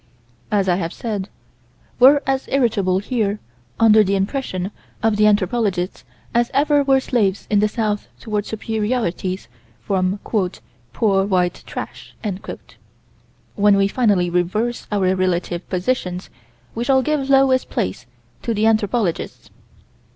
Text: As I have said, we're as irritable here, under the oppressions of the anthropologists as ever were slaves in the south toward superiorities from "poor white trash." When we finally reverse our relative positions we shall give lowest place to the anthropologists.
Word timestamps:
As 0.49 0.67
I 0.67 0.77
have 0.77 0.93
said, 0.93 1.29
we're 1.99 2.21
as 2.25 2.47
irritable 2.51 2.97
here, 2.97 3.39
under 3.79 4.03
the 4.03 4.15
oppressions 4.15 4.71
of 5.03 5.15
the 5.15 5.27
anthropologists 5.27 6.05
as 6.33 6.49
ever 6.55 6.81
were 6.83 6.99
slaves 6.99 7.45
in 7.51 7.59
the 7.59 7.67
south 7.67 8.07
toward 8.19 8.47
superiorities 8.47 9.47
from 9.79 10.19
"poor 10.25 11.23
white 11.27 11.61
trash." 11.67 12.15
When 13.53 13.77
we 13.77 13.87
finally 13.87 14.31
reverse 14.31 14.87
our 14.91 15.13
relative 15.15 15.69
positions 15.69 16.31
we 16.73 16.83
shall 16.83 17.03
give 17.03 17.29
lowest 17.29 17.69
place 17.69 18.07
to 18.41 18.55
the 18.55 18.65
anthropologists. 18.65 19.51